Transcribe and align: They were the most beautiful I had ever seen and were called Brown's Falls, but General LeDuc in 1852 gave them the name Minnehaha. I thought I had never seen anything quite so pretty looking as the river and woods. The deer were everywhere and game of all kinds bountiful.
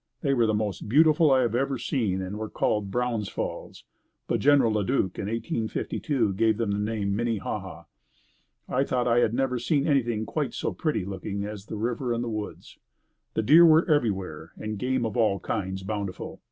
They 0.21 0.33
were 0.33 0.47
the 0.47 0.55
most 0.55 0.89
beautiful 0.89 1.29
I 1.29 1.41
had 1.41 1.55
ever 1.55 1.77
seen 1.77 2.23
and 2.23 2.39
were 2.39 2.49
called 2.49 2.89
Brown's 2.89 3.29
Falls, 3.29 3.83
but 4.25 4.39
General 4.39 4.71
LeDuc 4.71 5.19
in 5.19 5.27
1852 5.27 6.33
gave 6.33 6.57
them 6.57 6.71
the 6.71 6.79
name 6.79 7.15
Minnehaha. 7.15 7.83
I 8.67 8.83
thought 8.83 9.07
I 9.07 9.19
had 9.19 9.35
never 9.35 9.59
seen 9.59 9.85
anything 9.85 10.25
quite 10.25 10.55
so 10.55 10.73
pretty 10.73 11.05
looking 11.05 11.45
as 11.45 11.67
the 11.67 11.77
river 11.77 12.13
and 12.13 12.33
woods. 12.33 12.79
The 13.35 13.43
deer 13.43 13.63
were 13.63 13.85
everywhere 13.87 14.53
and 14.57 14.79
game 14.79 15.05
of 15.05 15.15
all 15.15 15.39
kinds 15.39 15.83
bountiful. 15.83 16.39